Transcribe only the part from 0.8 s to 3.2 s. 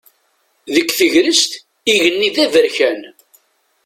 tegrest igenni d aberkan.